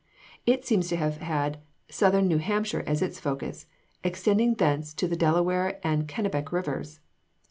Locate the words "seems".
0.65-0.87